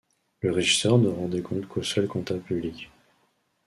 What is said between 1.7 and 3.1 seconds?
seul comptable public.